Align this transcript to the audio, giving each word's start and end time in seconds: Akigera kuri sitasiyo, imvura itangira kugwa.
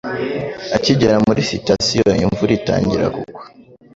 Akigera 0.75 1.15
kuri 1.27 1.41
sitasiyo, 1.51 2.11
imvura 2.23 2.51
itangira 2.59 3.05
kugwa. 3.15 3.41